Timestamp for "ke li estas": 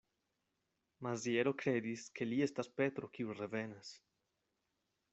2.21-2.73